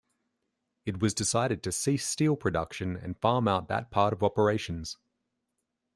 It 0.83 0.99
was 0.99 1.13
decided 1.13 1.61
to 1.61 1.71
cease 1.71 2.07
steel 2.07 2.35
production 2.35 2.97
and 2.97 3.19
farm 3.21 3.47
out 3.47 3.67
that 3.67 3.91
part 3.91 4.13
of 4.13 4.23
operations. 4.23 4.97